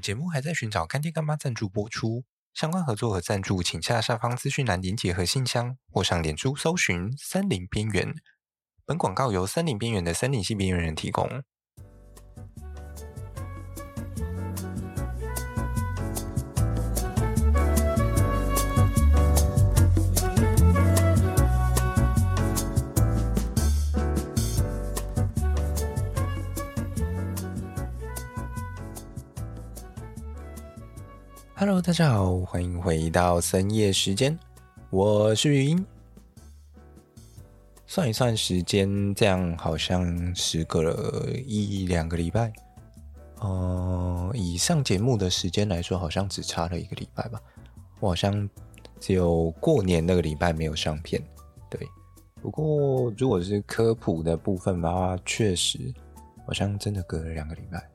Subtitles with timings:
[0.00, 2.24] 节目还在寻找干爹干妈赞助播出，
[2.54, 8.14] 相关合作和赞助，请下下方资讯栏连结和信箱，或上脸书搜寻“森林边缘”。
[8.86, 11.42] 本广告由森林边缘的森林系边缘人提供。
[31.68, 34.38] Hello，大家好，欢迎回到深夜时间，
[34.88, 35.84] 我是语音。
[37.86, 42.50] 算一算时间，这样好像时隔了一两个礼拜。
[43.40, 47.38] 哦、呃，以上节目的时间来说，好像只差了一个礼拜吧。
[48.00, 48.48] 我好像
[48.98, 51.22] 只有过年那个礼拜没有上片。
[51.68, 51.86] 对，
[52.40, 55.92] 不过如果是科普的部分的话，确实
[56.46, 57.86] 好像真的隔了两个礼拜。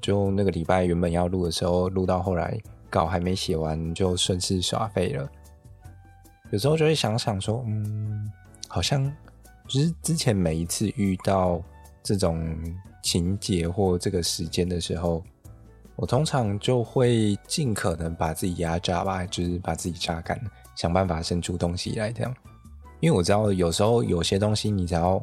[0.00, 2.58] 就那个礼拜原本要录的时候，录到后来。
[2.90, 5.28] 稿还没写完就顺势耍废了，
[6.50, 8.30] 有时候就会想想说，嗯，
[8.68, 9.04] 好像
[9.66, 11.60] 就是之前每一次遇到
[12.02, 12.56] 这种
[13.02, 15.22] 情节或这个时间的时候，
[15.96, 20.40] 我通常就会尽可能把自己压榨吧，就是把自己榨干，
[20.76, 22.34] 想办法生出东西来这样。
[23.00, 25.22] 因为我知道有时候有些东西你只要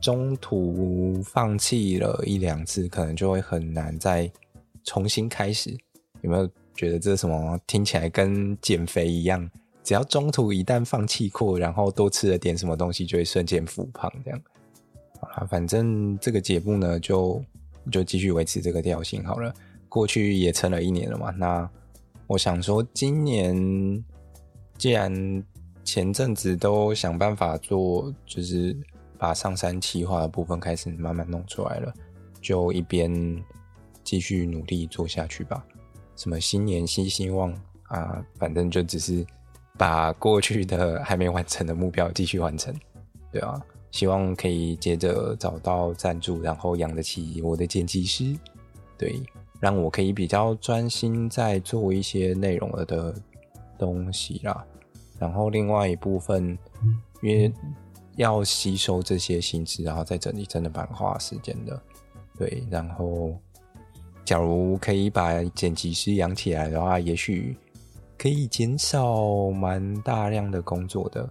[0.00, 4.30] 中途放弃了一两次，可能就会很难再
[4.84, 5.76] 重新开始，
[6.22, 6.50] 有没有？
[6.76, 7.58] 觉得这什么？
[7.66, 9.50] 听起来跟减肥一样，
[9.82, 14.40] 只要中途一旦放弃过，然后多吃了点什么东西，就会瞬间复胖这样。
[15.20, 17.42] 啊，反正这个节目呢，就
[17.90, 19.52] 就继续维持这个调性好了。
[19.88, 21.68] 过去也撑了一年了嘛，那
[22.26, 24.04] 我想说，今年
[24.76, 25.42] 既然
[25.82, 28.76] 前阵子都想办法做，就是
[29.16, 31.94] 把上山企划的部分开始慢慢弄出来了，
[32.42, 33.10] 就一边
[34.04, 35.64] 继续努力做下去吧。
[36.16, 37.52] 什么新年新希望
[37.84, 39.24] 啊，反正就只是
[39.76, 42.74] 把过去的还没完成的目标继续完成，
[43.30, 43.60] 对啊，
[43.90, 48.34] 希望可以接着找到赞助，然后养得起我的剪辑师，
[48.96, 49.22] 对，
[49.60, 53.14] 让我可以比较专心在做一些内容了的
[53.78, 54.64] 东西啦。
[55.18, 56.58] 然后另外一部分，
[57.22, 57.52] 因为
[58.16, 61.80] 要吸收这些新知，然后再整理，真的蛮花时间的，
[62.38, 63.38] 对，然后。
[64.26, 67.56] 假如可以把剪辑师养起来的话，也许
[68.18, 71.30] 可以减少蛮大量的工作的，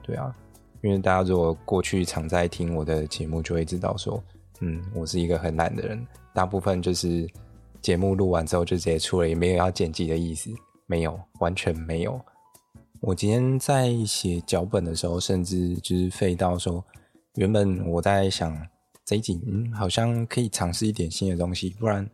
[0.00, 0.32] 对啊，
[0.80, 4.22] 因为大家如果过去常在听我的节目，就会知道说，
[4.60, 7.28] 嗯，我是一个很懒的人，大部分就是
[7.82, 10.48] 节目录完之后就直接出了，也没有要剪辑的意思，
[10.86, 12.20] 没有，完全没有。
[13.00, 16.84] 我今天在写脚本的时候，甚至就是废到说，
[17.34, 18.56] 原本我在想
[19.04, 19.40] 这一集，
[19.74, 22.08] 好像可以尝试一点新的东西，不然。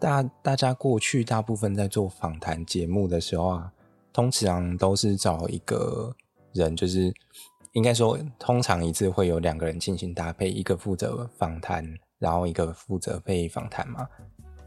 [0.00, 3.70] 大大家过去大部分在做访谈节目的时候啊，
[4.14, 6.12] 通常都是找一个
[6.54, 7.12] 人，就是
[7.72, 11.86] 应该说，通常一次会有两个人进行搭配，一个负责访谈，
[12.18, 14.08] 然后一个负责被访谈嘛。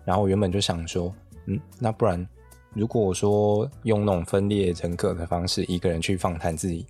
[0.05, 1.11] 然后我原本就想说，
[1.47, 2.25] 嗯，那不然
[2.73, 6.85] 如果说用那种分裂人格的方式，一个人去访谈自己，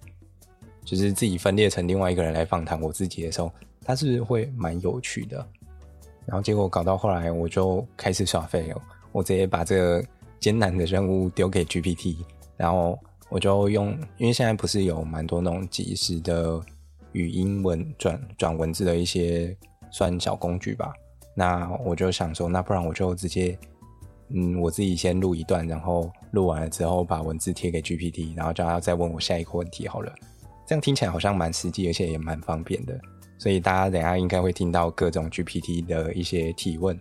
[0.84, 3.50] 就是自己分裂成另外一个人来访谈我自己的时候，
[3.86, 5.48] 他是会蛮有趣的？
[6.26, 8.82] 然后结果搞到后来，我就开始耍废了。
[9.12, 10.04] 我直接把这个
[10.40, 12.18] 艰难的任务丢给 GPT，
[12.58, 12.98] 然后
[13.30, 16.60] 我就用，因为现在不是有蛮多那种即时的
[17.12, 19.56] 语音文转转文字的一些
[19.92, 20.94] 算小工具吧。
[21.36, 23.58] 那我就想说，那不然我就直接，
[24.30, 30.14] 嗯，我自己先录一段，然后录完了之后把文字贴给 GPT，然后叫他再问我下一个问题好了。
[30.66, 33.00] 这样听起来好像蛮实际，而且也蛮方便的。
[33.44, 36.98] 所以大家等下应该会听到各种 GPT 的一些提问，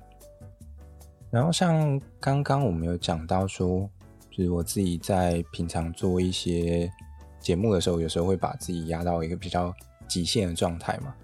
[1.31, 3.89] 然后像刚刚我们有讲到说，
[4.29, 6.91] 就是我自己在平常做一些
[7.39, 9.73] 节目的时候，有时候会把自己压到一个比较
[10.09, 11.15] 极限的状态嘛，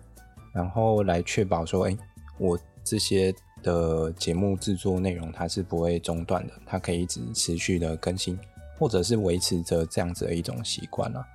[0.52, 1.98] 然后来确保说，哎，
[2.38, 3.34] 我这些
[3.64, 8.38] 的节目制作内容它是不会中断的，它可以一直持续的更新，
[8.78, 11.26] 或者是维持着这样子的一种习惯啊。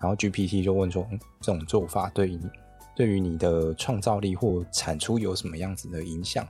[0.00, 1.04] 然后 GPT 就问说，
[1.40, 2.40] 这种做法对你？
[2.94, 6.46] 对于你的创造力或产出有什么样子的影响？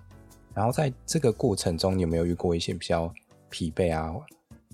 [0.54, 3.12] 然后在这个过程中，你有没有遇过一些比较
[3.48, 4.12] 疲惫啊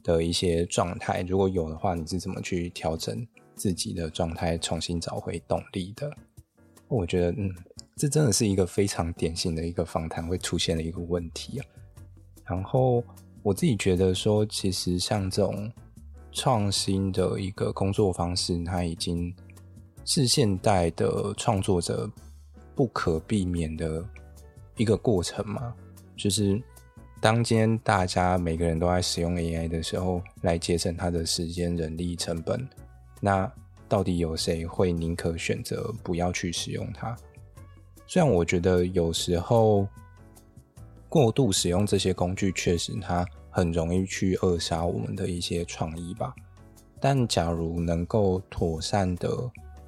[0.03, 1.23] 的一些状态？
[1.23, 6.11] 如果有的话，你是怎么去调整自己的状态，重新找回动力的？
[6.89, 7.55] 我觉得，嗯，
[7.97, 11.67] 这真的是一个非常典型的一个访谈会出现的一个问题啊。
[12.45, 13.05] 然后
[13.43, 15.71] 我自己觉得说，其实像这种
[16.33, 19.33] 创新的一个工作方式，它已经。
[20.11, 22.11] 是现代的创作者
[22.75, 24.03] 不可避免的
[24.79, 25.75] 一个过程嘛？
[26.17, 26.59] 就是
[27.21, 32.67] 当今天大家每个人都在使用 AI 的时候，来节省他的时间、人力成本，
[33.21, 33.53] 那
[33.87, 37.15] 到底有谁会宁可选择不要去使用它？
[38.07, 39.87] 虽然我觉得有时候
[41.11, 46.35] 过度使用这些工具，确实它很容易去扼杀我们的一些创意吧。
[46.99, 49.29] 但假如能够妥善的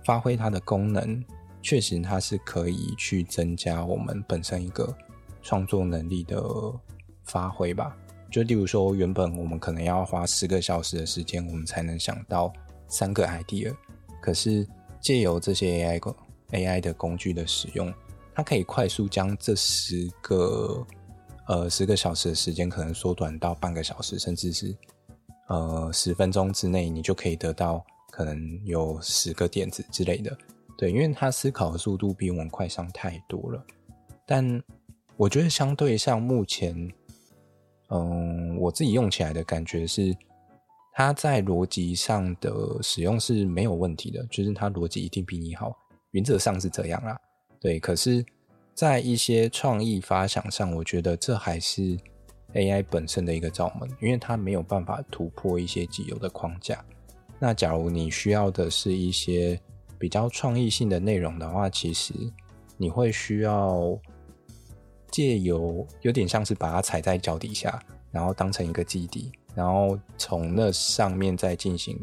[0.05, 1.25] 发挥它的功能，
[1.63, 4.97] 确实它是可以去增加我们本身一个
[5.43, 6.43] 创作能力的。
[7.23, 7.97] 发挥吧，
[8.29, 12.53] 就例如说，原本我们可能要花十个小时的时间，我们才能想到
[12.89, 13.73] 三个 idea。
[14.21, 14.67] 可是
[15.01, 16.17] 借由这些 AI 工
[16.51, 17.95] AI 的工具的使用，
[18.35, 20.85] 它可以快速将这十个
[21.47, 24.77] 呃十个小时的时间，可能缩短到半个小时，甚至是
[25.47, 30.37] 呃十分钟之内，你就可以得到可能有十个点子之类的。
[30.77, 33.65] 对，因为它思考的速度比我们快上太多了。
[34.27, 34.63] 但
[35.17, 36.91] 我觉得相对上目前。
[37.93, 40.17] 嗯，我自己用起来的感觉是，
[40.93, 45.77] 它在逻辑上的使用是没有问题的，就是它逻辑一定比你好，
[46.13, 47.21] 原则上是这样啦。
[47.61, 48.25] 对，可是，
[48.77, 51.99] 在一些创意发想上，我觉得这还是
[52.55, 56.85] AI 本身的一个罩门，因为它没有办法突破一些既有的框架。
[57.41, 59.61] 那假如你需要的是一些
[59.99, 62.15] 比较创意性的内容的话，其实
[62.77, 63.99] 你会需要。
[65.13, 67.83] 借由有点像是把它踩在脚底下，
[68.13, 71.99] 然后当成一个基底，然后从那上面再进行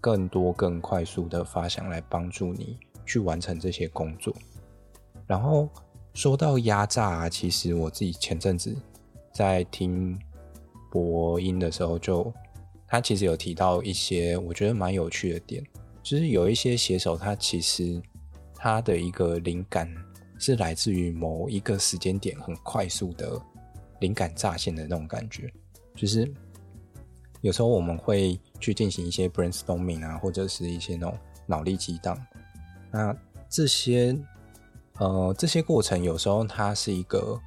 [0.00, 4.34] 更多更快速的发想，来帮助你去完成这些工作。
[5.26, 5.68] 然后
[6.14, 8.74] 说到压榨啊，其实我自己前阵子
[9.30, 10.18] 在听
[10.90, 12.34] 播音的时候就，就
[12.86, 15.64] 他其实有提到一些我觉得蛮有趣的点，
[16.02, 18.00] 就是有一些写手他其实
[18.54, 19.92] 他的一个灵感。
[20.38, 23.40] 是来自于某一个时间点很快速的
[24.00, 25.50] 灵感乍现的那种感觉，
[25.94, 26.30] 就是
[27.40, 32.14] 有时候我们会去进行一些 brainstorming 啊，或者是一些那种脑力激荡。
[32.90, 33.16] 那
[33.48, 34.14] 这些
[34.98, 37.40] 呃这些过程有时候它是一个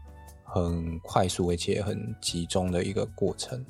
[0.44, 3.64] 很快速而且很集中的一个过程，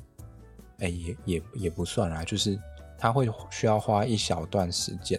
[0.80, 2.58] 哎、也也也不算啦，就是
[2.98, 5.18] 它会需要花一小段时间。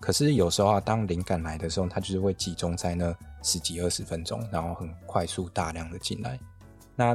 [0.00, 3.14] 可是有时候啊，当灵感来的时候，它就是会集中在那。
[3.44, 6.38] 十几二十分钟，然后很快速大量的进来。
[6.94, 7.12] 那，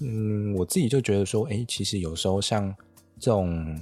[0.00, 2.72] 嗯，我自己就觉得说，哎，其实有时候像
[3.18, 3.76] 这种，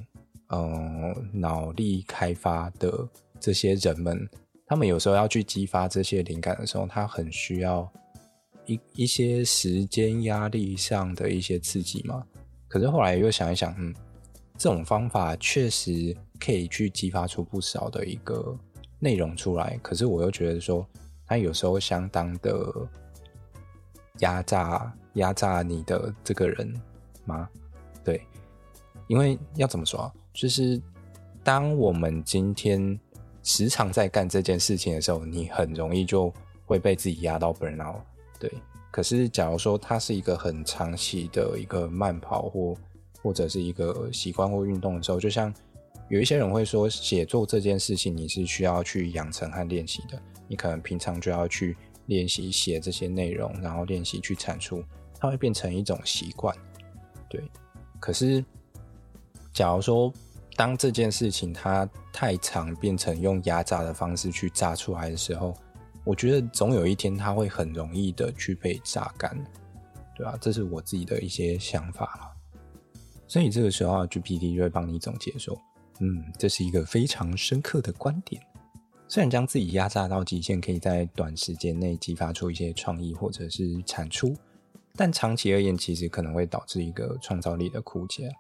[0.47, 3.07] 呃，脑力开发的
[3.39, 4.27] 这些人们，
[4.67, 7.87] 他们有时候要去激发这些灵感的时候，他很需要
[8.65, 12.27] 一一些时间压力上的一些刺激嘛。
[12.69, 13.95] 可是后来又想一想，嗯，
[14.57, 18.57] 这种方法确实可以去激发出不少的一个。
[18.99, 20.85] 内容出来，可是我又觉得说，
[21.27, 22.51] 它有时候相当的
[24.21, 26.83] 压榨，压榨你的这个人
[27.27, 27.47] 吗？
[28.03, 28.23] 对，
[29.07, 30.11] 因为要怎么说？
[30.33, 30.81] 就是
[31.45, 32.99] 当我们今天
[33.43, 36.33] 时常在干这件事情的时候，你很容易就
[36.65, 38.01] 会被自己压到 burnout。
[38.39, 38.51] 对，
[38.97, 42.75] 可是假如说它是一个很长期的一个慢跑或
[43.21, 45.53] 或者是一个习惯或运动的时候，就像。
[46.09, 50.19] 有一些人会说，写作这件事情你是需要去养成和练习的。
[50.47, 51.77] 你可能平常就要去
[52.07, 54.83] 练习写这些内容，然后练习去产出，
[55.19, 56.57] 它会变成一种习惯。
[57.29, 57.43] 对。
[57.99, 58.43] 可是，
[59.53, 60.11] 假如说
[60.55, 65.55] 当这件事情它太长变成用压榨的方式去榨出来的时候，
[66.07, 69.37] 我觉得总有一天它会很容易的去被榨干。
[70.15, 72.33] 对啊，这是我自己的一些想法了。
[73.27, 75.61] 所以这个时候，GPT 就会帮你总结说。
[75.99, 78.41] 嗯，这是一个非常深刻的观点。
[79.09, 84.33] 虽然将自己压榨到极限，可以在短时间内激发出一些创意或者是产出，
[84.95, 88.31] 但长期而言，其实可能会导致一个创造力的枯竭。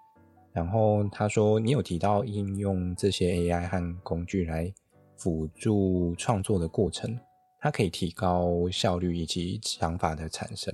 [0.52, 4.72] 然后他说，你有提到应用这些 AI 和工具来
[5.16, 7.18] 辅助创作的过程，
[7.66, 10.72] 它可以提高效率以及想法的产生，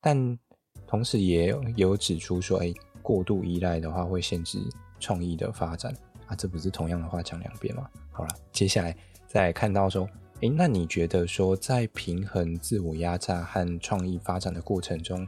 [0.00, 0.36] 但
[0.84, 4.58] 同时也有，指出说，哎，过度依赖的话会限制
[4.98, 5.94] 创意的发展。
[6.26, 7.88] 啊，这不是同样的话讲两遍吗？
[8.10, 8.96] 好了，接下来
[9.28, 10.08] 再看到说，
[10.40, 15.24] 诶，那你觉得说在平衡自我压榨和创意发展的过程中，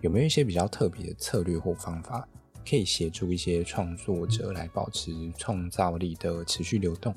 [0.00, 2.28] 有没有一些比较特别的策略或方法，
[2.64, 7.12] 可以协助一些创作者来保持创造力的持续流动，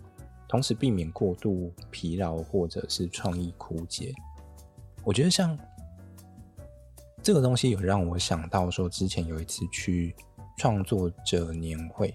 [0.50, 4.14] 同时避免过度疲劳或者是创意枯竭？
[5.06, 5.58] 我觉得像
[7.24, 10.14] 这个东西有让我想到说，之前有一次去
[10.58, 12.14] 创作者年会。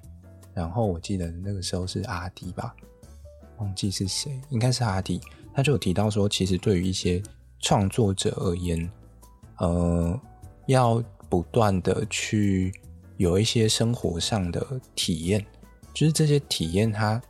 [0.53, 2.75] 然后我记得那个时候是阿迪吧，
[3.59, 5.21] 忘记是谁，应该是阿迪。
[5.53, 7.23] 他就有提到说，其实对于一些
[7.61, 8.91] 创作者而言，
[9.59, 10.21] 呃，
[10.67, 12.73] 要不断的去
[13.17, 15.45] 有一些生活上的体验，
[15.93, 17.21] 就是这些体验它，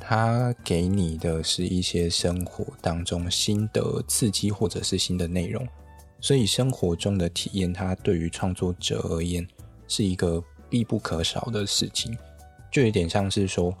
[0.00, 5.64] 它给你的是一些生活当中新的刺激或者是新的内容，
[6.20, 9.46] 所以生活中的体验，它对于创作者而言
[9.86, 12.16] 是一个必不可少的事情，
[12.72, 13.72] 就有点像是说，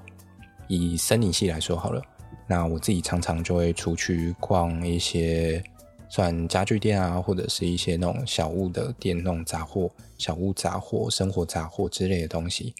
[0.68, 2.02] 以森林系来说好了。
[2.46, 5.62] 那我自己常常就会出去逛一些
[6.08, 12.74] 算家具店啊，或者是一些那种小物的店，那种杂货、小物杂货、生活杂货之类的东西。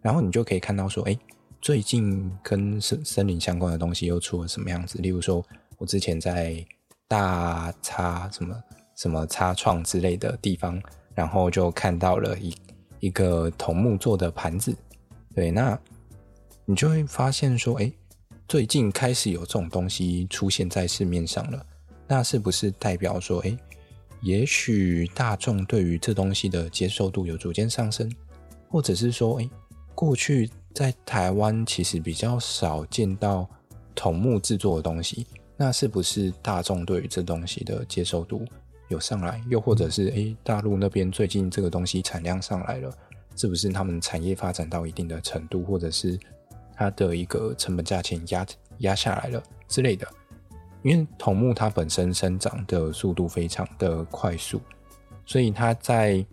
[0.00, 1.16] 然后你就可以看到说，哎，
[1.62, 4.98] 最近跟森森林相关的东西又出了什么样子？
[4.98, 5.42] 例如说，
[5.78, 6.62] 我之前在
[7.06, 8.60] 大叉什么
[8.96, 10.82] 什么叉创之类的地方，
[11.14, 12.52] 然后就看到了一
[12.98, 14.76] 一个桐木做的盘子。
[15.36, 15.78] 对，那
[16.64, 17.90] 你就会发现说，哎。
[18.48, 21.64] 最近开始有这种东西出现在市面上了，
[22.06, 23.56] 那是不是代表说，哎，
[24.20, 28.12] 也许大众对于这东西的接受度有逐渐上升，
[28.68, 29.48] 或者是说，哎，
[29.94, 33.48] 过去在台湾其实比较少见到
[33.94, 35.26] 桐木制作的东西，
[35.56, 38.44] 那是不是大众对于这东西的接受度
[38.88, 39.42] 有上来？
[39.48, 42.92] 又或者是，哎，大陆那边最近这个东西产量上来了，
[43.36, 46.18] 是不是他们产业发展到一定的程度，或者是？
[46.74, 48.44] 它的一个成本价钱压
[48.78, 50.08] 压下来了之类的，
[50.82, 54.60] 因为桐木它本身生长的速度非常的快速，
[55.24, 56.24] 所以它在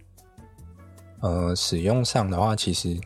[1.20, 2.98] 呃使用上的话，其实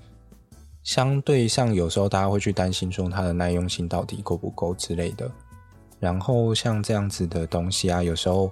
[0.84, 5.32] 相对上有时候大家会去担心说它的耐用性到底够不够之类的。
[6.00, 8.52] 然后像这样子的东西啊，有时候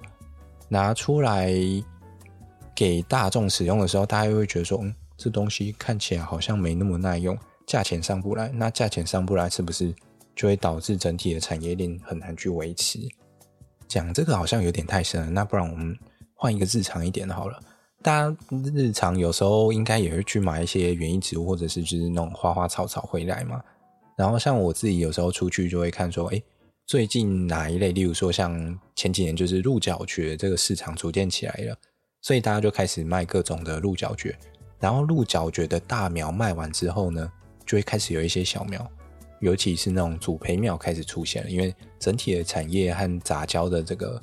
[0.68, 1.52] 拿出来
[2.74, 7.36] 给大众使用的时候，大家又会觉得说，嗯，这东西看起来好像没那么耐用。
[7.66, 9.94] 价钱上不来，那价钱上不来，是不是
[10.34, 12.98] 就会导致整体的产业链很难去维持？
[13.86, 15.94] 讲这个好像有点太深了，那不然我们
[16.34, 17.60] 换一个日常一点的好了。
[18.02, 18.36] 大家
[18.74, 23.62] 日常有时候应该也会去买一些园艺植物，或者是就是那种花花草草回来嘛。
[24.16, 26.42] 然后像我自己有时候出去就会看说，哎，
[26.86, 31.76] 最近哪一类，例如说像前几年就是鹿角蕨这个市场逐渐起来了，
[32.20, 34.36] 所以大家就开始卖各种的鹿角蕨。
[34.78, 37.32] 然后鹿角蕨的大苗卖完之后呢，
[37.64, 38.84] 就会开始有一些小苗，
[39.40, 44.20] 尤其是那种主培苗开始出现了，因为整体的产业和杂交的这个，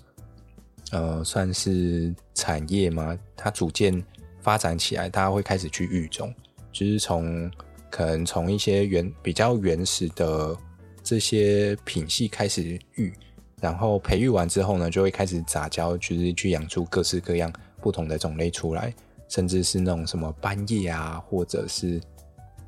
[0.91, 4.03] 呃，算是产业嘛，它逐渐
[4.41, 6.33] 发展起来，大家会开始去育种，
[6.71, 7.49] 就是从
[7.89, 10.55] 可能从一些原比较原始的
[11.03, 13.13] 这些品系开始育，
[13.61, 18.93] 然后培育完之后呢，就会开始杂交，就是去养出各式各样不同的种类出来，
[19.27, 22.01] 甚至是那种什么斑叶啊，或者是。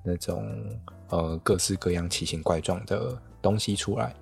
[0.04, 0.51] 那种
[1.10, 4.16] 呃各式各样奇形怪状的东西出来，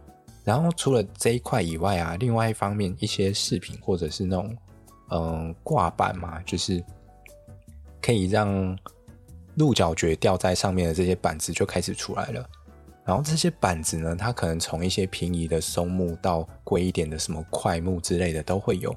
[0.49, 4.57] 然后除了这一块以外啊，另外一方面一些饰品或者是那种
[5.11, 6.83] 嗯挂板嘛，就是
[8.01, 8.75] 可以让
[9.53, 12.43] 鹿角蕨吊在上面的这些板子就开始出来了。
[13.05, 18.91] 然后这些板子呢，它可能从一些便宜的松木到贵一点的什么块木之类的都会有，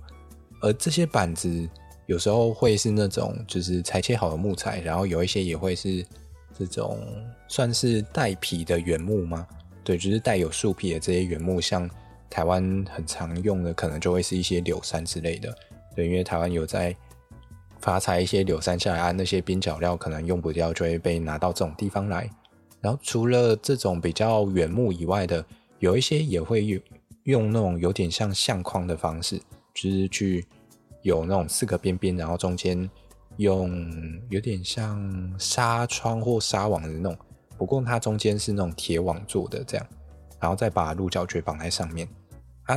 [0.62, 1.68] 而这些板子
[2.06, 6.02] 有时候会是那种就是裁切好的木材，然后有一些也会是。
[6.58, 7.00] 这种
[7.48, 9.46] 算是带皮的原木吗？
[9.84, 11.88] 对，就是带有树皮的这些原木，像
[12.30, 15.54] 台湾很常用的，可能就会是一些柳杉之类的。
[15.94, 16.96] 对，因为台湾有在
[17.80, 22.28] 发财一些柳杉下来，啊，那些边角料可能用不掉，就会被拿到这种地方来。
[22.80, 25.44] 然后除了这种比较原木以外的，
[25.78, 26.80] 有一些也会用
[27.24, 29.38] 用那种有点像相框的方式，
[29.74, 30.44] 就是去
[31.02, 32.88] 有那种四个边边，然后中间。
[33.38, 33.82] 用
[34.28, 37.16] 有点像纱窗或纱网的那种，
[37.62, 39.86] 不过它中间是那种铁网做的，这样，
[40.40, 42.08] 然后再把鹿角蕨绑在上面。
[42.64, 42.76] 啊，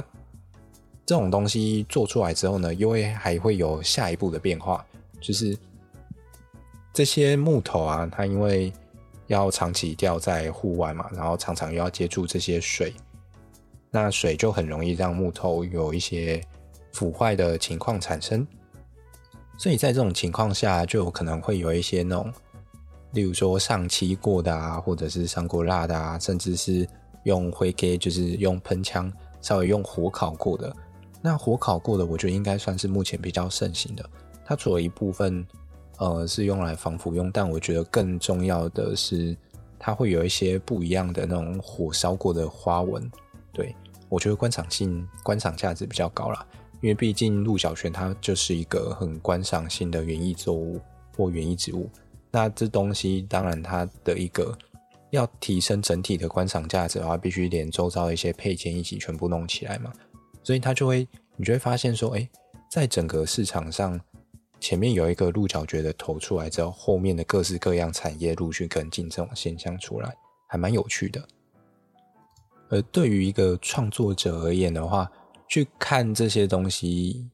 [1.08, 4.86] 这种东西做出来之后呢，因为还会有下一步的变化，
[5.20, 5.58] 就是
[6.94, 8.72] 这些木头啊，它因为
[9.26, 12.94] 要长期吊在户外嘛，然后常常又要接触这些水，
[13.90, 16.40] 那水就很容易让木头有一些
[16.94, 18.46] 腐坏的情况产生。
[19.58, 22.32] 所以在这种情况下，就可能会有一些那种，
[23.16, 26.88] 例如说上漆过的啊，或者是上过蜡的啊，甚至是
[27.24, 30.76] 用灰给，就是用喷枪稍微用火烤过的。
[31.22, 34.08] 那火烤过的，我觉得应该算是目前比较盛行的。
[34.46, 35.44] 它除了一部分，
[35.98, 39.36] 呃，是用来防腐用，但我觉得更重要的是，
[39.80, 43.10] 它会有一些不一样的那种火烧过的花纹。
[43.54, 43.74] 对，
[44.10, 46.46] 我觉得观赏性、观赏价值比较高啦。
[46.82, 50.80] 因为毕竟鹿角蕨它就是一个很观赏性的园艺作物
[51.18, 51.90] 或园艺植物，
[52.36, 54.54] 那这东西当然它的一个
[55.12, 59.90] 要提升整体的观赏价值的话，必须连周遭的一些配件一起全部弄起来嘛，
[60.44, 62.30] 所以它就会你就会发现说，哎，
[62.70, 63.98] 在整个市场上，
[64.60, 70.14] 前面有一个鹿角蕨的投出来之后，后面的各式各样产业陆续跟进这种现象出来，
[70.50, 71.26] 还蛮有趣的。
[72.70, 75.10] 而对于一个创作者而言的话，
[75.48, 77.30] 去看这些东西，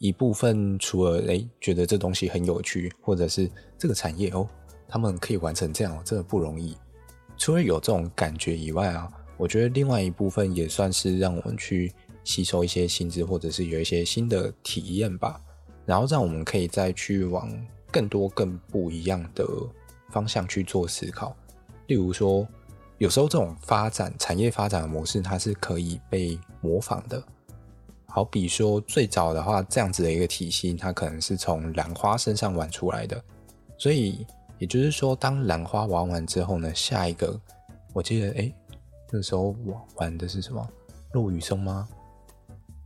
[0.00, 4.48] 一部分除了诶觉得这东西很有趣，或者是这个产业哦，
[4.88, 6.74] 他们可以完成这样，真的不容易。
[7.36, 11.92] 除了有这种感觉以外啊，我觉得另外一部分也算是让我们去
[12.24, 15.38] 吸收一些新知，或者是有一些新的体验吧，
[15.84, 17.50] 然后让我们可以再去往
[17.90, 19.46] 更多更不一样的
[20.08, 21.36] 方向去做思考。
[21.88, 22.48] 例如说，
[22.96, 27.22] 有时候这种发展产业发展的模式，它是可以被模仿的。
[28.10, 33.22] 好比说，最早的话，这样子的一个体系，它可能是从兰花身上玩出来的。
[33.78, 34.26] 所以，
[34.58, 37.40] 也就是说，当兰花玩完之后呢，下一个，
[37.92, 38.54] 我记得，哎、欸，
[39.10, 40.68] 那时候玩玩的是什么？
[41.12, 41.88] 落羽松吗？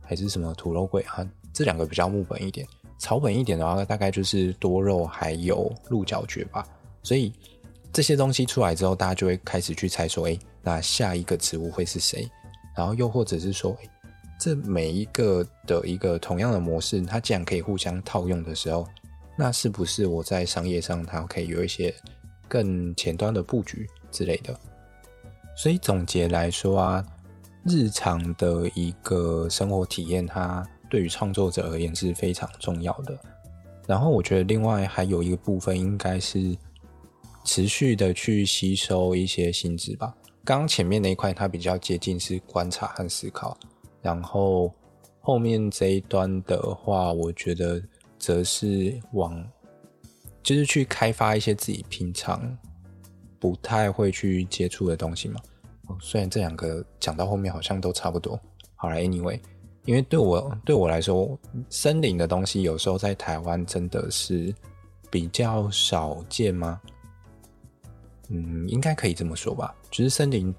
[0.01, 1.27] 还是什么土肉桂啊？
[1.51, 2.65] 这两个比较木本一点，
[2.99, 6.65] 草本一点的话，大概就是多肉还有鹿角蕨吧。
[7.03, 7.33] 所以。
[7.93, 12.29] 这些东西出来之后，大家就会开始去猜说，哎，那下一个植物会是谁？
[12.75, 13.89] 然后又或者是说，哎，
[14.37, 18.87] 这每一个的一个同样的模式，它既然可以互相套用的时候，
[19.37, 21.93] 那是不是我在商业上它可以有一些
[22.47, 24.57] 更前端的布局之类的？
[25.55, 27.05] 所以总结来说啊，
[27.63, 33.17] 日常的一个生活体验，它对于创作者而言是非常重要的。
[33.87, 36.55] 然后我觉得另外还有一个部分应该是。
[37.47, 40.11] 持续的去吸收一些新知吧。
[40.43, 43.55] 刚刚前面那一块，它比较接近是观察和思考，
[44.05, 44.71] 然后
[45.19, 47.81] 后面这一端的话，我觉得
[48.19, 49.43] 则是往，
[50.43, 52.55] 就是去开发一些自己平常
[53.39, 55.41] 不太会去接触的东西嘛。
[55.99, 58.39] 虽然这两个讲到后面好像都差不多。
[58.75, 59.39] 好了，Anyway，
[59.85, 61.35] 因为对我对我来说，
[61.71, 64.53] 森林的东西有时候在台湾真的是
[65.09, 66.79] 比较少见吗？
[68.29, 69.75] 嗯，应该可以这么说吧。
[69.89, 70.53] 就是森林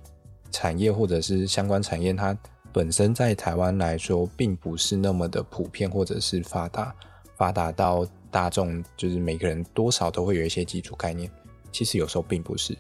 [0.51, 2.37] 产业或者是相关产业，它
[2.77, 6.95] 本身在台湾来说，并不是那么的普遍或者是发达，
[7.35, 11.31] 发达到大众，就是每个人多少都会有一些基础概念。
[11.73, 12.77] 其实有时候并不是，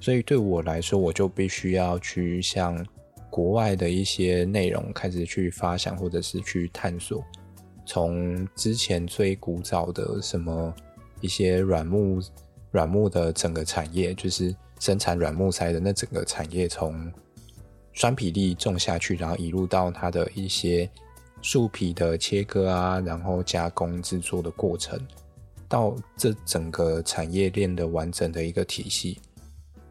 [0.00, 2.86] 所以对我来说，我就必须要去向
[3.30, 7.24] 国外的一些内容开始去发想，或者是去探索，
[7.86, 10.74] 从之前最古早的什么
[11.22, 12.20] 一些软木。
[12.70, 17.10] 软木的整个产业，就是生产软木塞的那整个产业，从
[17.98, 20.88] 酸皮粒种下去，然后移入到它的一些
[21.42, 24.96] 树皮的切割啊，然后加工制作的过程，
[25.68, 29.18] 到这整个产业链的完整的一个体系。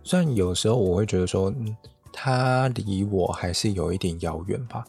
[0.04, 1.76] 虽然有时候我会觉得说，嗯，
[2.14, 4.86] 它离我还是有一点遥远吧，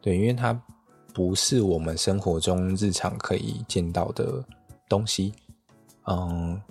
[0.00, 0.52] 对，因为它
[1.12, 4.44] 不是我们生活中日常可以见到的
[4.88, 5.34] 东西，
[6.06, 6.62] 嗯。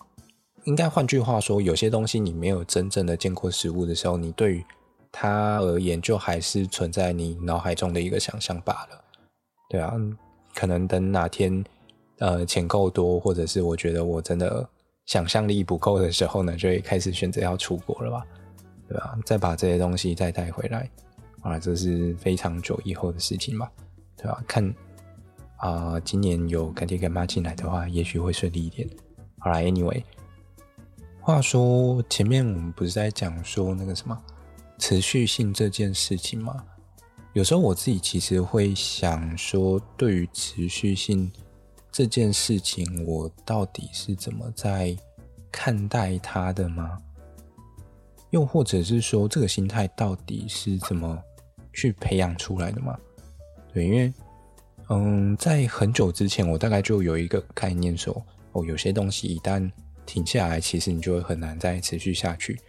[0.66, 4.66] 应该换句话说，有些东西你没有真正的见过实物的时候，你对于
[5.12, 9.04] 他而言，就还是存在你脑海中的一个想象罢了。
[9.70, 9.94] 对啊，
[10.54, 11.64] 可能等哪天，
[12.20, 14.68] 呃，钱够多，或者是我觉得我真的
[15.06, 18.26] 想象力不够的时候呢，就会开始选择要出国了吧？
[18.88, 20.90] 对啊，再把这些东西再带回来，
[21.42, 23.72] 啊，这是非常久以后的事情吧？
[24.18, 24.44] 对吧？
[24.48, 24.74] 看
[25.58, 28.90] 啊，今年有干爹干妈进来的话，也许会顺利一点。
[29.40, 30.04] 好啦，Anyway。
[31.22, 34.20] 话说前面我们不是在讲说那个什么
[34.80, 36.64] 持续性这件事情吗？
[37.34, 41.32] 有时候我自己其实会想说，对于持续性
[41.92, 44.98] 这件事情，我到底是怎么在
[45.52, 46.98] 看待它的吗？
[48.32, 51.22] 又或者是说，这个心态到底是怎么
[51.74, 52.98] 去培养出来的吗？
[53.74, 54.14] 对，因为
[54.90, 59.72] 嗯，在很久之前，我大概就有一个概念说，哦，有些东西一旦
[60.06, 62.60] 停下来，其实你就会很难再持续下去。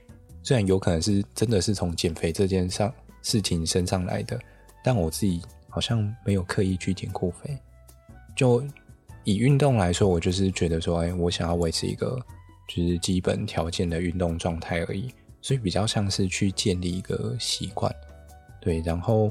[0.42, 4.38] 虽然有可能是真的是从减肥这件上事情身上来的，
[4.83, 7.57] 但我自己好像没有刻意去减过肥。
[8.35, 8.64] 就
[9.24, 12.18] 以运动来说，我就是觉得说，哎，我想要维持一个
[12.68, 17.94] 就是基本条件的运动状态而已，所以比较像是去建立一个习惯。
[18.61, 19.31] 对，然后，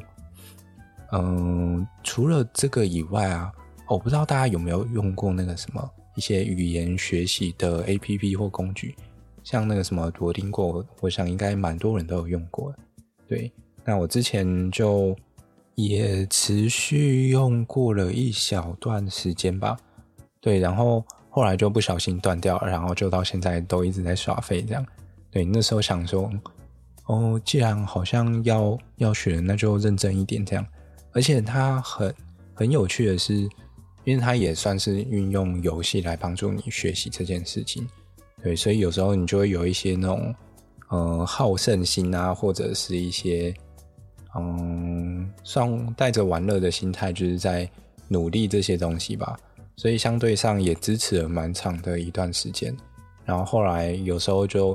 [1.12, 3.52] 嗯，除了这个以外啊，
[3.88, 5.90] 我不知道大家有没有用过那个什么。
[6.16, 8.94] 一些语言学习的 APP 或工具，
[9.50, 12.72] 像那个什么我听过，我想应该蛮多人都有用过。
[13.28, 13.52] 对，
[13.84, 15.18] 那我之前就
[15.74, 19.76] 也持续用过了一小段时间吧。
[20.40, 24.86] 对，然后后来就不小心断掉了，然后就到现在都一直在耍废这样。
[25.32, 26.32] 对，那时候想说，
[27.08, 30.64] 哦，既然好像要要学，那就认真一点这样。
[31.12, 32.14] 而且它很
[32.54, 33.50] 很有趣的是。
[34.06, 37.88] 因为它也算是运用游戏来帮助你学习这件事情。
[38.42, 40.34] 对，所以有时候你就会有一些那种，
[40.88, 43.54] 呃，好胜心啊，或者是一些，
[44.34, 47.70] 嗯，算带着玩乐的心态，就是在
[48.08, 49.38] 努力这些东西吧。
[49.76, 52.74] 所以相对上也支持了蛮长的一段时间。
[53.26, 54.74] 然后后来有时候就，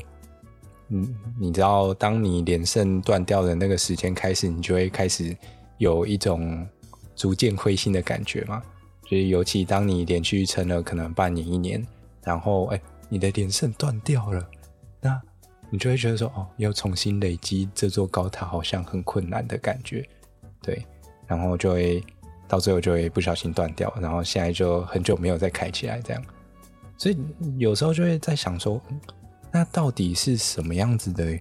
[0.90, 5.34] 嗯，你知道，当你连胜断掉的那个时间开始，你就会开始
[5.78, 6.66] 有一种
[7.16, 8.62] 逐渐灰心的感觉嘛。
[9.08, 11.82] 所以尤其当你连续撑了可能半年、一年，
[12.22, 12.78] 然后哎。
[13.14, 14.50] 你的连胜断掉了，
[15.00, 15.22] 那
[15.70, 20.04] 你就会觉得说，哦，要重新累积这座高塔好像很困难的感觉，
[20.60, 20.84] 对，
[21.24, 22.02] 然后就会
[22.48, 26.20] 到最后就会不小心断掉，然后现在就很久没有再开起来这样，
[26.98, 27.16] 所以
[27.56, 28.82] 有时候就会在想说，
[29.52, 31.38] 那到底是什么样子的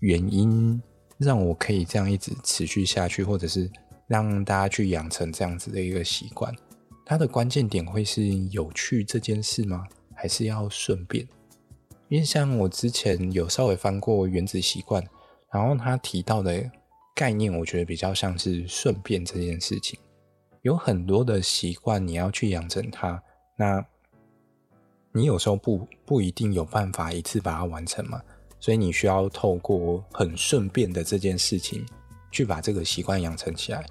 [0.00, 0.82] 原因
[1.18, 3.70] 让我可以这样一直持续下去，或者是
[4.08, 6.52] 让大家去养成这样子的一个习惯？
[7.06, 9.86] 它的关键点会是有趣这件事吗？
[10.22, 11.26] 还是要顺便，
[12.08, 15.02] 因为像我之前有稍微翻过《原子习惯》，
[15.50, 16.70] 然后他提到的
[17.12, 19.98] 概念，我觉得比较像是顺便这件事情。
[20.60, 23.20] 有很多的习惯你要去养成它，
[23.56, 23.84] 那
[25.10, 28.22] 你有时候不不一定有办法一次把它完成嘛，
[28.60, 31.84] 所以你需要透过很顺便的这件事情
[32.30, 33.84] 去把这个习惯养成起来。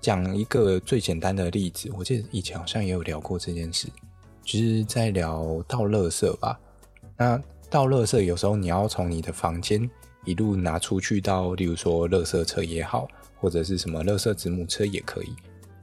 [0.00, 3.88] 讲一个最简单的例子，我记得以前好像也有聊过这件事。
[4.44, 6.58] 就是在聊倒垃圾吧。
[7.16, 9.88] 那倒垃圾有时候你要从你的房间
[10.24, 13.08] 一路拿出去到，例如说垃圾车也好，
[13.40, 15.34] 或者是什么垃圾子母车也可以。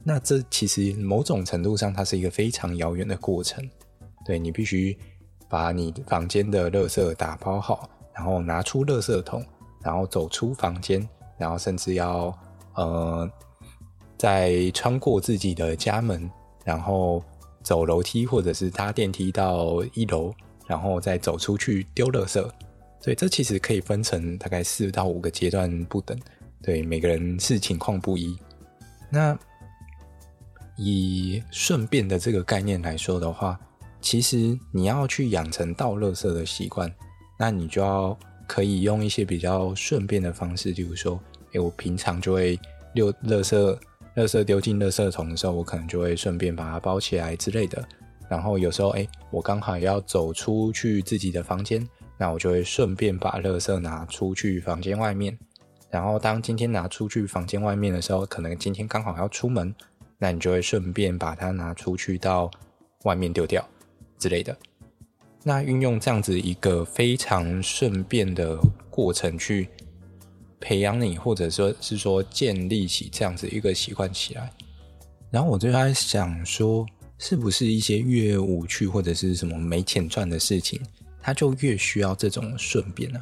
[0.04, 3.62] 那这其实某种程度上它是一个非常遥远的过程。
[4.24, 4.96] 对，你必须
[5.48, 9.44] 把你房间的垃圾打包好，然后拿出垃圾桶，
[9.82, 12.36] 然后走出房间，然后甚至要
[12.74, 13.30] 呃
[14.16, 16.30] 再穿过自己的家门，
[16.64, 17.22] 然后。
[17.62, 20.32] 走楼梯或者是搭电梯到一楼，
[20.66, 22.42] 然后再走出去丢垃圾。
[23.00, 26.18] 所以这其实可以分成大概四到五个阶段不等。
[26.62, 28.38] 对，每个人是情况不一。
[29.10, 29.36] 那
[30.76, 33.58] 以顺便的这个概念来说的话，
[34.00, 36.92] 其实你要去养成倒垃圾的习惯，
[37.38, 41.20] 那你就要可以用一些比较顺便的方式，例如说，
[41.52, 42.58] 诶，我平常就会
[42.94, 43.78] 溜垃圾。
[44.16, 47.82] 垃圾丢进垃圾桶的时候，我可能就会顺便把它包起来之类的。
[48.28, 51.86] 然后有时候，哎，我刚好要走出去自己的房间，
[52.18, 55.38] 那我就会顺便把垃圾拿出去房间外面。
[55.90, 59.74] 然后当今天拿出去房间外面的时候，可能今天刚好要出门，
[60.18, 62.50] 那你就会顺便把它拿出去到
[63.04, 63.66] 外面丢掉
[64.18, 64.56] 之类的。
[65.42, 69.68] 那运用这样子一个非常顺便的过程去。
[70.62, 74.50] 培养你，或者说是说建立起这样子一个习惯起来，
[75.28, 76.86] 然后我就在想说，
[77.18, 80.80] 是不是一些越无趣或者是什么没钱赚的事情，
[81.20, 83.20] 它就越需要这种顺便呢？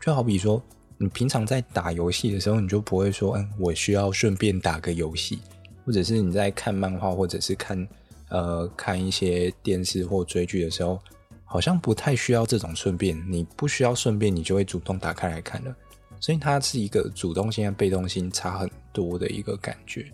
[0.00, 0.60] 就好比说，
[0.96, 5.38] 你平常在打游戏的时候，你就不会说，嗯，我需要顺便打个游戏，
[5.84, 7.86] 或者是你在看漫画，或者是看
[8.30, 10.98] 呃看一些电视或追剧的时候，
[11.44, 13.14] 好像不太需要这种顺便。
[13.30, 15.76] 你不需要顺便，你就会主动打开来看了。
[16.22, 20.06] 所以它是一个主动性和被动性差很多的一个感觉，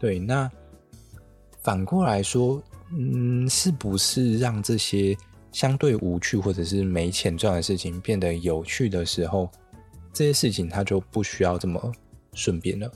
[0.00, 0.18] 对。
[0.18, 0.50] 那
[1.60, 5.14] 反过来说，嗯，是不是让这些
[5.52, 9.50] 相对无趣或者是没钱赚的事情变得有趣的时候，
[10.14, 11.92] 这些事情它就不需要这么
[12.32, 12.90] 顺便了？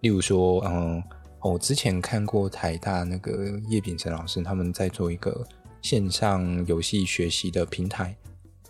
[0.00, 1.02] 例如说，嗯，
[1.42, 5.46] 我之前看过台大那个叶秉成老师他们在做一个
[5.82, 8.16] 线上游戏学习的平台，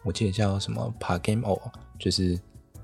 [0.02, 2.36] 我记得叫什么 p a Game o 就是。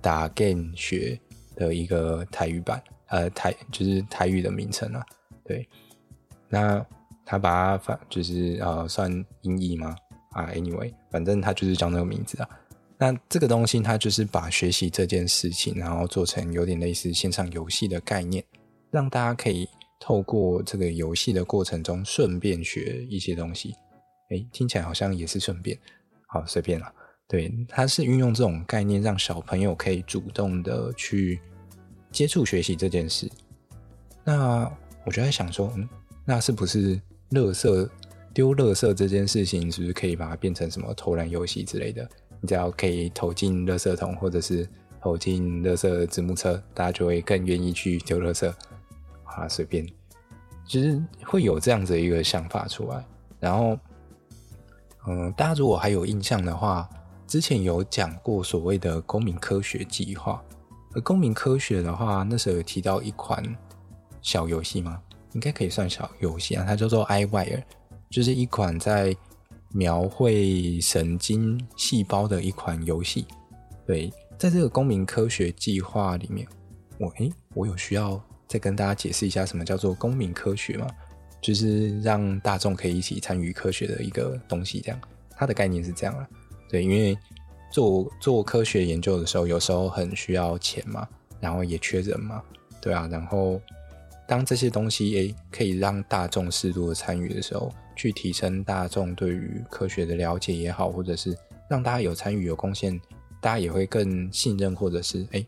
[0.02, 1.18] 打 game 学
[1.56, 5.06] 的一个台语版，呃，台就是台语的名称啊。
[5.44, 5.66] 对，
[6.48, 6.84] 那
[7.24, 9.10] 他把它反就是呃算
[9.40, 9.96] 音译吗？
[10.32, 12.48] 啊，anyway，反正他就是叫那个名字啊。
[12.98, 18.44] 那这个东西它就是把学习这件事情，然后做成有点类似线上游戏的概念，
[18.92, 23.74] 让大家可以透过这个游戏的过程中顺便学一些东西。
[24.30, 25.76] 诶，听起来好像也是顺便，
[26.28, 26.94] 好，随便了。
[27.32, 31.40] 对，它是运用这种概念，让小朋友可以主动的去
[32.10, 33.26] 接触学习这件事。
[34.22, 34.70] 那
[35.02, 35.88] 我就在想说，嗯，
[36.26, 37.88] 那是不是垃圾
[38.34, 42.06] 丢垃圾这件事情，是不是可以把它变成什么投篮游戏之类的？
[42.42, 44.68] 你只要可以投进垃圾桶，或者是
[45.00, 48.46] 投进垃圾子母车，大家就会更愿意去丢垃圾。
[49.24, 49.88] 啊，随便，
[50.66, 53.02] 其实会有这样子一个想法出来。
[53.40, 53.78] 然后，
[55.08, 56.86] 嗯，大家如果还有印象的话。
[57.32, 60.44] 之前有讲过所谓的公民科学计划，
[60.92, 63.42] 而公民科学的话，那时候有提到一款
[64.20, 65.00] 小游戏吗？
[65.32, 67.62] 应该可以算小游戏啊，它叫做 iWire，
[68.10, 69.16] 就是一款在
[69.70, 73.24] 描绘神经细胞的一款游戏。
[73.86, 76.46] 对，在这个公民科学计划里面，
[76.98, 80.86] 我诶，我有需要再跟大家解释一下什么叫做公民科学吗？
[81.40, 85.00] 就是让大众可以一起参与科学的一个东西，这样。
[85.34, 86.28] 它的概念是这样了，
[86.72, 87.16] 对，因为
[87.70, 91.06] 做做科学研究的时候，有时候很需要钱嘛，
[91.38, 92.42] 然后也缺人嘛，
[92.80, 93.61] 对啊，然后。
[94.24, 101.37] 当这些东西诶可以让大众适度的参与的时候，去提升大众对于科学的了解也好，或者是
[101.68, 102.98] 让大家有参与有贡献，
[103.42, 105.46] 大家也会更信任，或者是诶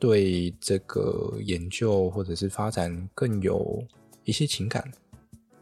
[0.00, 3.84] 对这个研究或者是发展更有
[4.24, 4.82] 一些情感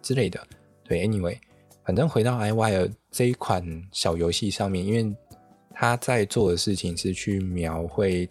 [0.00, 0.40] 之类的。
[0.84, 1.36] 对，anyway，
[1.84, 5.16] 反正回到 iWire 这一款小游戏上面，因为
[5.74, 8.28] 他在做的事情是去描绘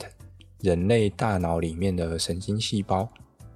[0.60, 3.10] 人类大脑里面的神经细胞。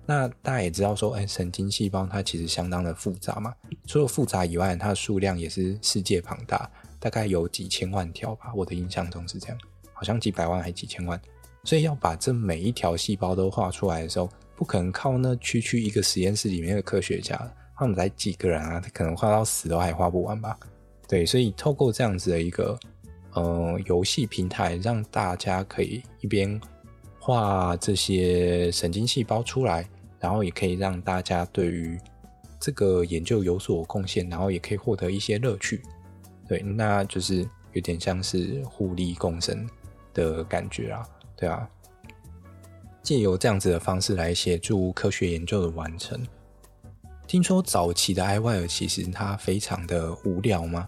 [0.08, 3.54] 那大家也知道说，哎，神经细胞它其实相当的复杂嘛。
[3.88, 8.54] 除了复杂以外，它的数量也是世界庞大，大概有几千万条吧。
[8.54, 9.58] 我的印象中是这样，
[9.94, 11.20] 好像几百万还几千万。
[11.64, 17.36] 所以要把这每一条细胞都画出来的时候，不可能靠那区区一个实验室里面的科学家，
[17.78, 20.58] 他们才几个人啊，可能画到死都还画不完吧。
[21.08, 22.78] 对，所以透过这样子的一个
[23.34, 26.60] 呃游戏平台，让大家可以一边
[27.20, 29.88] 画这些神经细胞出来。
[30.18, 32.00] 然后也可以让大家对于
[32.60, 35.84] 这个研究有所贡献，然后也可以获得一些乐趣。
[36.48, 39.70] 对，那就是有点像是互利共生
[40.16, 41.08] 的感觉啊。
[41.36, 41.70] 对啊，
[43.04, 46.20] 借由这样子的方式来协助科学研究的完成。
[47.28, 50.88] 听说早期的 EyeWire 其实它非常的无聊吗？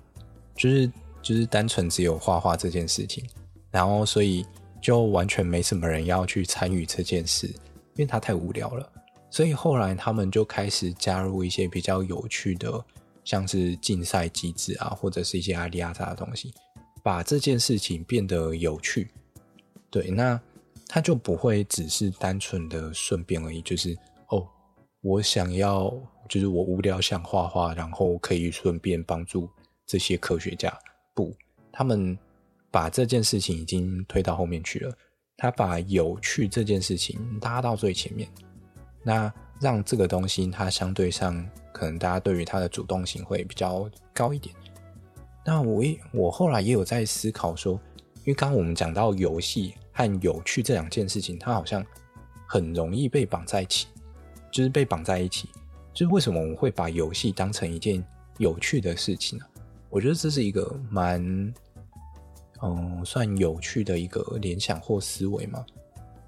[0.56, 3.23] 就是就是单纯只有画画这件事情，
[3.71, 4.45] 然后所以
[4.82, 8.89] 就完全没什么人要去参与这件事，因为它太无聊了。
[9.30, 12.84] 所以后来他们就开始加入一些比较有趣的，
[13.23, 16.54] 像是竞赛机制啊，或者是一些阿里亚扎的东西，
[17.04, 19.12] 把这件事情变得有趣。
[19.89, 20.39] 对，那
[20.88, 23.97] 他就不会只是单纯的顺便而已，就是
[24.30, 24.47] 哦，
[25.02, 25.93] 我想要，
[26.28, 29.50] 就是我无聊想画画，然后可以顺便帮助
[29.86, 30.72] 这些科学家。
[31.13, 31.36] 不，
[31.72, 32.18] 他们
[32.70, 34.96] 把这件事情已经推到后面去了，
[35.36, 38.30] 他把有趣这件事情拉到最前面。
[39.04, 44.54] 那让这个东西，它相对上可能大家对于它的主动性会比较高一点。
[45.46, 47.80] 那我也我后来也有在思考说，
[48.18, 51.84] 因为刚刚我们讲到游戏和有趣这两件事情，它好像
[52.46, 53.88] 很容易被绑在一起，
[54.52, 55.50] 就是被绑在一起。
[55.97, 58.05] 就是为什么我们会把游戏当成一件
[58.38, 59.45] 有趣的事情呢？
[59.89, 61.19] 我觉得这是一个蛮
[62.62, 65.65] 嗯算有趣的一个联想或思维嘛，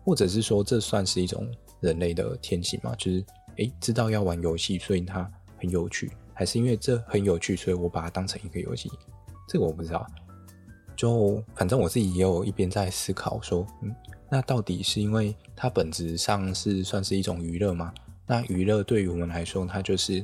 [0.04, 1.48] 或者是说这算是一种。
[1.82, 3.24] 人类的天性嘛，就是
[3.56, 8.92] 诶，知道要玩游戏，所以它很有趣，还是因为这很有趣，所以我把它当成一个游戏？
[9.48, 10.06] 这个我不知道。
[10.94, 13.96] 就反正我自己也有一边在思考说，嗯，
[14.30, 17.94] 那到底是因为它本质上是算是一种娱乐吗？
[18.30, 20.24] 那娱乐对于我们来说，它就是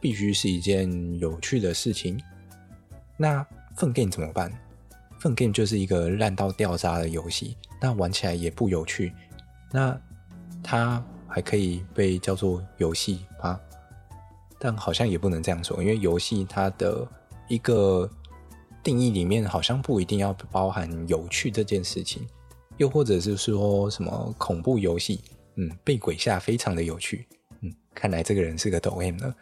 [0.00, 2.18] 必须是一件有趣的事情。
[3.18, 4.50] 那粪 game 怎么办？
[5.20, 9.12] 粪 game 就是一个烂到掉渣的游戏，那玩起来也不有趣。
[9.70, 10.00] 那
[10.62, 13.60] 它还可以被叫做游戏吗？
[14.58, 17.06] 但好像也不能这样说，因为游戏它的
[17.48, 18.10] 一个
[18.82, 22.26] 定义里面好像不一定要包含有趣这件事情，
[22.78, 25.20] 又或者是说什么恐怖游戏，
[25.56, 27.26] 嗯，被鬼吓非常的有趣，
[27.62, 29.34] 嗯，看来这个人是个抖 M 呢。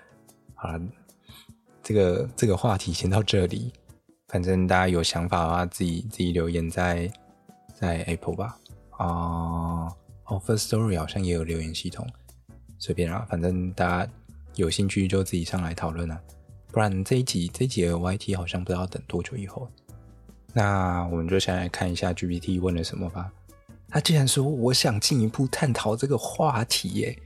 [0.55, 0.81] 好了，
[1.83, 3.73] 这个这个话题先到这里，
[4.29, 7.11] 反正大家有想法的话，自己自己留言在
[7.75, 8.59] 在 Apple 吧，
[8.93, 9.97] 啊、呃。
[10.27, 12.07] 哦，Firstory 好像也有留言系统，
[12.79, 14.13] 随便啦，反正大家
[14.55, 16.21] 有兴趣就自己上来讨论啊，
[16.69, 19.69] 不然这一集这一集的 YT 好像不知道等多久以后。
[20.53, 23.33] 那我们就先来看一下 GPT 问了什么吧。
[23.89, 27.19] 他竟然说我想进一步探讨这个话题耶！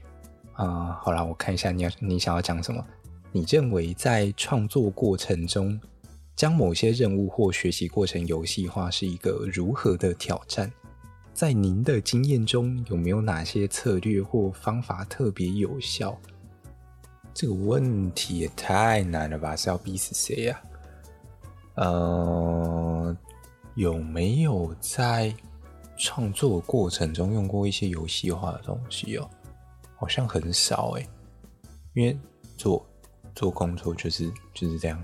[0.55, 2.85] 啊、好啦，我看一下你要你想要讲什么？
[3.31, 5.79] 你认为在创作过程中，
[6.35, 10.71] 将某些任务或学习过程游戏化是一个如何的挑战？
[11.33, 16.17] 在您的经验中，有没有哪些策略或方法特别有效？
[17.33, 19.53] 这个问题也太难了吧！
[19.57, 20.61] 是要逼死谁呀？
[21.73, 23.13] 呃，
[23.73, 25.35] 有没有在
[25.97, 29.29] 创作过程中用过一些游戏化的东西哦？
[30.05, 31.09] 好像很少诶，
[31.95, 32.15] 因为
[32.55, 32.85] 做
[33.33, 35.03] 做工作就是就是这样，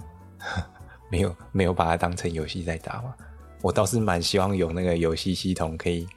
[1.10, 3.16] 没有没有把它当成游戏在打嘛。
[3.64, 6.08] 我倒是蛮希望有那个游戏系统可以。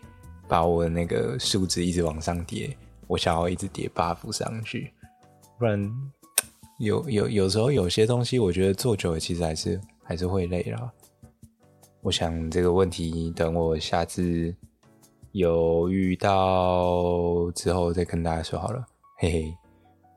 [0.46, 4.92] 把我的那个数值一直往上叠，我想要一直叠 buff 上去。
[5.58, 5.90] 不然
[6.78, 10.92] 有有有时候有些东西，我觉得做久了其实还是还是会累啦。
[12.02, 14.54] 我想这个问题等我下次
[15.34, 18.86] 有遇到之后再跟大家说好了，
[19.18, 19.54] 嘿嘿。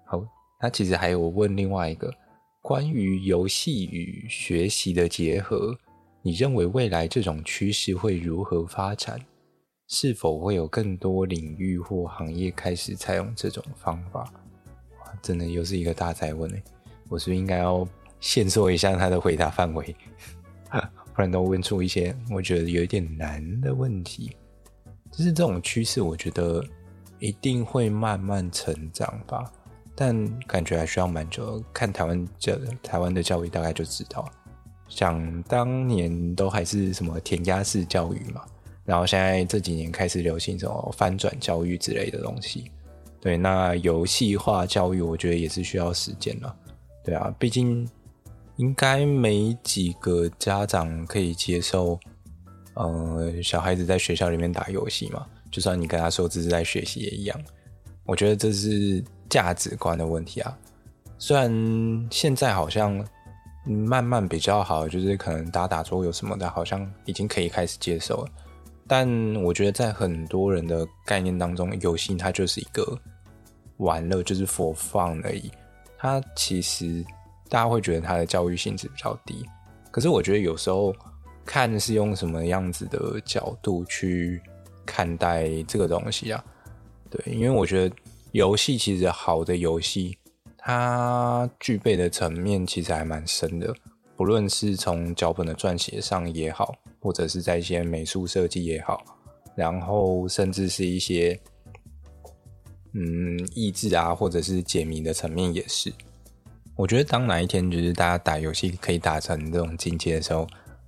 [0.05, 0.23] 好，
[0.61, 2.13] 那其实还有我问另外一个
[2.61, 5.75] 关于游戏与学习的结合，
[6.21, 9.19] 你认为未来这种趋势会如何发展？
[9.87, 14.19] 是否会有更多领域或行业开始采用这种方法？
[14.99, 16.63] 哇，真的又是一个大哉问诶！
[17.09, 17.87] 我是不是应该要
[18.19, 19.95] 限缩一下他的回答范围，
[21.15, 24.31] 不然都问出一些我觉得有一点难的问题。
[25.17, 26.63] 就是这种趋势，我觉得
[27.17, 29.51] 一定会慢慢成长吧，
[29.95, 31.59] 但感觉还需要蛮久。
[31.73, 34.29] 看台湾教台湾的教育，大概就知道，
[34.87, 38.43] 想当年都还是什么填鸭式教育嘛。
[38.85, 42.71] 然后现在这几年开始流行什么翻转教育之类的东西，
[43.19, 46.55] 对，那游戏化教育我觉得也是需要时间了，
[47.03, 47.89] 对啊，毕竟
[48.57, 51.99] 应该没几个家长可以接受，
[52.77, 57.39] 呃，小孩子在学校里面打游戏嘛，就算你跟他说这是在学习也一样，
[58.05, 60.57] 我觉得这是价值观的问题啊。
[61.17, 63.03] 虽然现在好像
[63.65, 68.29] 慢慢比较好，就是可能打打桌游什么的，好像已经可以开始接受了。
[68.87, 69.07] 但
[69.43, 72.97] 我觉得，在很多人的概念当中，游戏它就是一个
[73.77, 75.51] 玩乐，就是 for fun 而已。
[75.97, 77.03] 它其实
[77.49, 79.43] 大家会觉得它的教育性质比较低。
[79.89, 80.95] 可是我觉得有时候
[81.47, 84.39] 看是用什么样子的角度去
[84.85, 86.43] 看待这个东西啊。
[87.09, 87.95] 对，因为我觉得
[88.33, 90.15] 游戏其实好的游戏，
[90.57, 93.73] 它具备的层面其实还蛮深的，
[94.15, 96.75] 不论是从脚本的撰写上也好。
[96.99, 99.01] 或者是在一些美术设计也好，
[99.55, 101.39] 然后甚至是一些
[102.93, 105.93] 嗯益智啊，或者是解谜的层面也是。
[106.75, 110.45] 我觉得当哪一天就是大家打游戏可以打成这种境界的时候，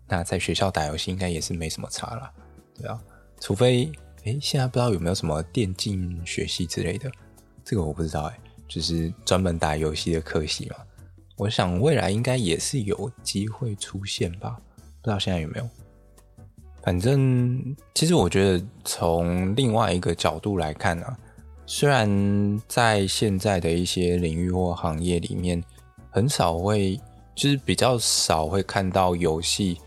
[0.10, 2.32] 那在学校打游戏应该也是没什么差了，
[2.78, 3.00] 对啊。
[3.40, 3.90] 除非
[4.26, 7.10] 哎，现在不知道有没有什么电竞学系之类的，
[7.64, 10.76] 这个我不知道哎，就是专门打游戏的科系嘛。
[11.38, 14.60] 我想未来应该也是有机会出现吧，
[15.02, 15.70] 不知道现在有没有。
[16.82, 21.18] 反正，其实我觉得从另外一个角度来看啊，
[21.66, 25.64] 虽然在现在的一些领域或行业里面，
[26.10, 27.00] 很少会，
[27.36, 29.78] 就是比较少会看到游戏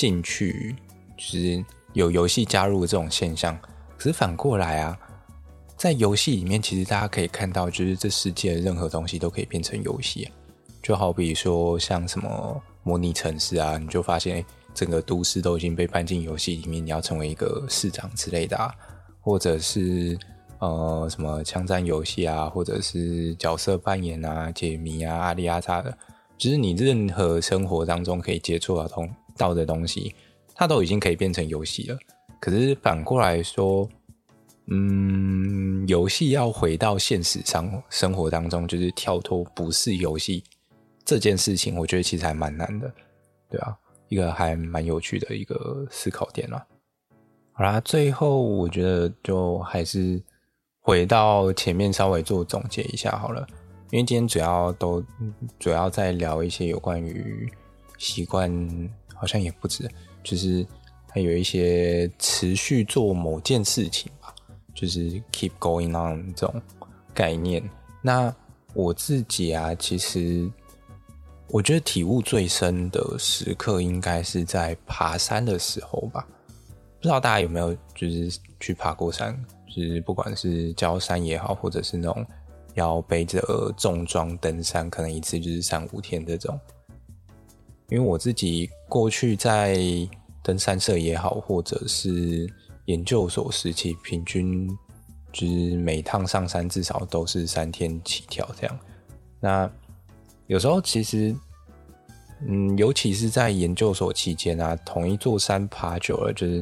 [0.00, 0.74] 进去，
[1.14, 3.54] 就是有游戏加入这种现象。
[3.98, 4.98] 可是反过来啊，
[5.76, 10.26] 在游戏里面，其实大家可以看到，就是这世界的任何东西都可以变成游戏。
[10.82, 14.42] 就好比说像什么模拟城市啊，你就发现。
[14.72, 18.72] 整个都市都已经被搬进游戏里面，你要成为一个市长之类的啊，
[19.20, 20.16] 或者是
[20.60, 25.98] 呃什么枪战游戏啊，或者是角色扮演啊、解谜啊、阿里阿扎的，
[26.38, 28.86] 就是你任何生活当中可以接触到
[29.40, 30.14] 到的东西，
[30.54, 31.98] 它都已经可以变成游戏了。
[32.38, 33.88] 可是反过来说，
[34.66, 40.44] 嗯，游戏要回到现实上生活当中，就是跳脱不是游戏
[41.04, 42.92] 这件事情，我觉得其实还蛮难的，
[43.48, 43.74] 对啊。
[44.10, 46.66] 一个还蛮有趣的一个思考点了。
[47.52, 50.20] 好啦，最后我觉得就还是
[50.80, 53.46] 回到前面稍微做总结一下好了，
[53.92, 55.00] 因为今天主要都
[55.60, 57.48] 主要在聊一些有关于
[57.98, 58.50] 习惯，
[59.20, 59.88] 好像也不止，
[60.24, 60.66] 就是
[61.10, 64.34] 还有一些持续做某件事情吧，
[64.74, 66.62] 就是 keep going on 这种
[67.12, 67.62] 概念。
[68.00, 68.34] 那
[68.72, 70.50] 我自己啊，其实。
[71.52, 76.24] 我觉得体悟最深的时刻应该是在爬山的时候吧。
[76.98, 82.24] 不知道大家有没有就是去爬过山，就是不管是郊山也好，或者是那种
[82.74, 86.56] 要背着重装登山，可能一次就是三五天这种。
[87.90, 89.76] 因为我自己过去在
[90.42, 92.48] 登山社也好，或者是
[92.86, 94.68] 研究所时期，平均
[95.32, 98.78] 就是每趟上山至少都是三天起跳这样。
[99.40, 99.70] 那
[100.46, 101.34] 有时候其实，
[102.46, 106.54] 嗯，尤其是在研究所期间啊，同一座山爬久了，就是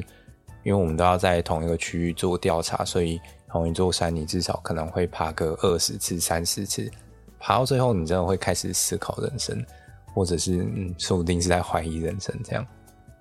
[0.63, 6.91] 因为我们都要在同一个区域做调查，所以同一座山你至少可能会爬个二十次、三十次，
[7.39, 9.65] 爬到最后你真的会开始思考人生，
[10.13, 12.65] 或者是，说不定是在怀疑人生这样，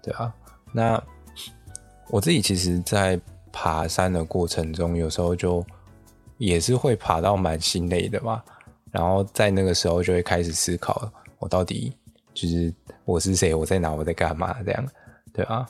[0.02, 0.34] 对啊。
[0.72, 1.02] 那
[2.10, 3.20] 我自己其实，在
[3.52, 5.64] 爬山的过程中，有时候就
[6.38, 8.42] 也是会爬到蛮心累的嘛。
[8.90, 11.92] 然后在那个时候就会开始思考，我到底
[12.32, 12.72] 就是
[13.04, 14.86] 我是谁，我在哪，我在干嘛这样，
[15.32, 15.68] 对啊。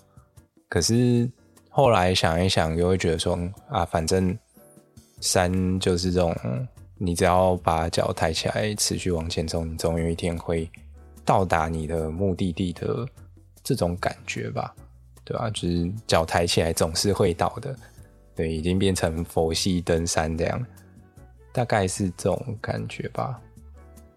[0.69, 1.29] 可是
[1.69, 3.37] 后来想一想，又会觉得说
[3.69, 4.37] 啊，反正
[5.21, 6.33] 山就是这种
[6.97, 10.71] 你只要把脚抬起来，持续往前走，你总有一天会
[11.29, 13.07] 到达你的目的地的
[13.63, 14.75] 这种感觉吧？
[15.25, 15.51] 对吧？
[15.51, 17.77] 就是脚抬起来总是会到的。
[18.35, 20.67] 对，已经变成佛系登山这样，
[21.53, 23.39] 大概是这种感觉吧。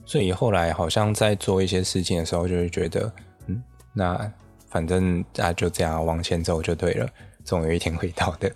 [0.05, 3.11] 所以后来好像在做一些事情的时候，就会觉得，
[3.47, 4.31] 嗯，那
[4.69, 7.09] 反正啊就这样往前走就对了，
[7.43, 8.49] 总有一天会到的。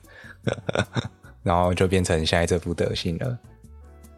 [1.44, 3.38] 然后就变成现在这副德行了。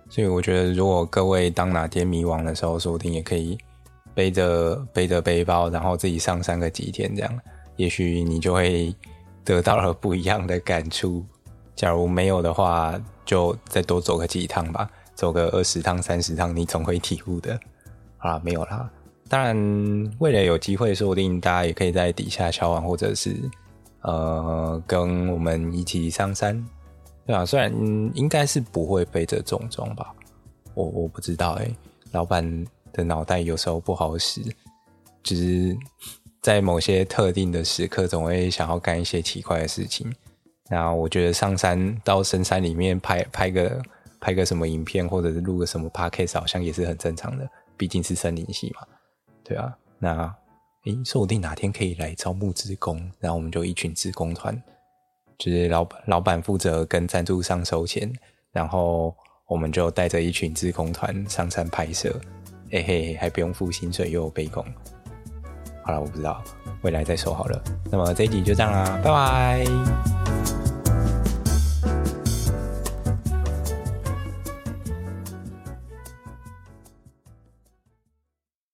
[0.10, 3.58] 所以我觉得，如果各位当哪天迷惘的时候，说不定也可以
[4.18, 7.40] 背着背着背包，然后自己上山个几天，这样，
[7.76, 8.92] 也许你就会
[9.44, 11.24] 得到了不一样的感触。
[11.76, 17.60] 假如没有的话，就再多走个几趟吧，走个二十趟、三十趟，你总会体悟的。
[18.18, 18.90] 好啦，没有啦。
[19.30, 19.56] 当然，
[20.18, 23.36] 为了有机会，说不定大家也可以在底下敲碗，或者是
[24.02, 26.66] 呃，跟我们一起上山。
[27.28, 27.72] 对啊，虽然
[28.16, 30.12] 应该是不会背着重装吧，
[30.74, 31.70] 我我不知道哎、
[32.14, 32.66] 老板
[32.98, 34.42] 的脑袋有时候不好使，
[35.24, 35.78] 只是
[36.42, 40.12] 在某些特定的时刻，总会想要干一些奇怪的事情。
[40.70, 43.82] 那我觉得上山到深山里面拍拍个
[44.20, 48.86] 拍个什么影片，或者是录个什么 podcast，好像也是很正常的，毕竟是森林系嘛。
[49.44, 50.36] 对啊，那
[50.86, 54.62] 诶，说不定哪天可以来招募职工，然后我们就一群职工团。
[55.38, 58.12] 就是老板，老板负责跟赞助商收钱，
[58.52, 59.16] 然后
[59.48, 62.20] 我们就带着一群职工团上山拍摄，
[62.70, 64.64] 嘿嘿，还不用付薪水又有背工。
[65.84, 66.44] 好了，我不知道，
[66.82, 67.64] 未来再说好了。
[67.90, 70.27] 那么这一集就这样啦，拜拜。